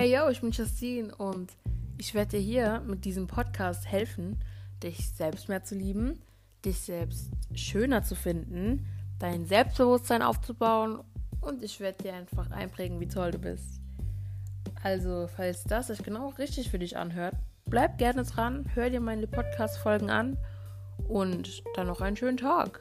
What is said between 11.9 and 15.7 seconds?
dir einfach einprägen, wie toll du bist. Also, falls